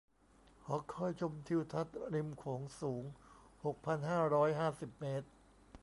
[0.65, 3.03] หอคอยชมทิวทัศน์ริมโขงสูง
[3.65, 5.27] หกพันห้าร้อยห้าสิบ เมตร